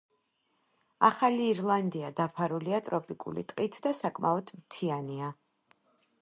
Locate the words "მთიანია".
4.63-5.31